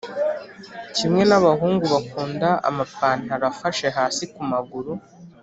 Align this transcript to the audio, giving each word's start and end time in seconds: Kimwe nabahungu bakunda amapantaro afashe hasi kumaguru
Kimwe 0.95 1.21
nabahungu 1.29 1.83
bakunda 1.93 2.49
amapantaro 2.69 3.43
afashe 3.53 3.87
hasi 3.97 4.23
kumaguru 4.33 4.91